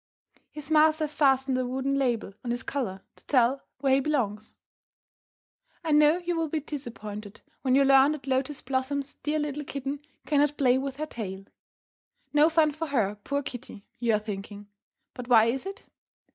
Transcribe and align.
His 0.49 0.71
master 0.71 1.03
has 1.03 1.13
fastened 1.13 1.59
a 1.59 1.63
wooden 1.67 1.93
label 1.93 2.33
on 2.43 2.49
his 2.49 2.63
collar 2.63 3.03
to 3.15 3.25
tell 3.27 3.61
where 3.81 3.93
he 3.93 3.99
belongs. 3.99 4.55
I 5.83 5.91
know 5.91 6.17
you 6.17 6.35
will 6.35 6.47
be 6.49 6.59
disappointed 6.59 7.41
when 7.61 7.75
you 7.75 7.85
learn 7.85 8.13
that 8.13 8.25
Lotus 8.25 8.61
Blossom's 8.63 9.13
dear 9.21 9.37
little 9.37 9.63
kitten 9.63 9.99
cannot 10.25 10.57
play 10.57 10.79
with 10.79 10.95
her 10.97 11.05
tail. 11.05 11.45
No 12.33 12.49
fun 12.49 12.71
for 12.71 12.87
her, 12.87 13.13
poor 13.23 13.43
kitty, 13.43 13.85
you 13.99 14.13
are 14.15 14.19
thinking. 14.19 14.69
But 15.13 15.27
why 15.27 15.45
is 15.45 15.67
it? 15.67 15.85